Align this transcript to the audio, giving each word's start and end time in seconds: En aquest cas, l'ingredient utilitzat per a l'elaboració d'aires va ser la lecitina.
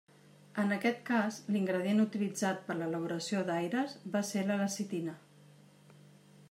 En 0.61 0.71
aquest 0.75 1.01
cas, 1.09 1.37
l'ingredient 1.55 2.01
utilitzat 2.05 2.65
per 2.69 2.73
a 2.75 2.77
l'elaboració 2.81 3.43
d'aires 3.51 3.95
va 4.17 4.25
ser 4.33 4.47
la 4.49 4.61
lecitina. 4.63 5.17